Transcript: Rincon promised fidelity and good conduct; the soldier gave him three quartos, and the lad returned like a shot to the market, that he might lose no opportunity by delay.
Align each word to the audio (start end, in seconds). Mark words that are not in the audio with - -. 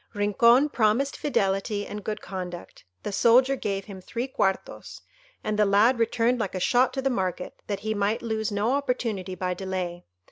Rincon 0.15 0.69
promised 0.69 1.15
fidelity 1.15 1.85
and 1.85 2.03
good 2.03 2.21
conduct; 2.23 2.85
the 3.03 3.11
soldier 3.11 3.55
gave 3.55 3.85
him 3.85 4.01
three 4.01 4.27
quartos, 4.27 5.01
and 5.43 5.59
the 5.59 5.65
lad 5.67 5.99
returned 5.99 6.39
like 6.39 6.55
a 6.55 6.59
shot 6.59 6.91
to 6.93 7.03
the 7.03 7.11
market, 7.11 7.61
that 7.67 7.81
he 7.81 7.93
might 7.93 8.23
lose 8.23 8.51
no 8.51 8.71
opportunity 8.71 9.35
by 9.35 9.53
delay. 9.53 10.05